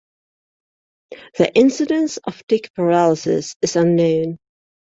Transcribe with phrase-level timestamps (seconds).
[1.37, 4.39] The incidence of tick paralysis is unknown.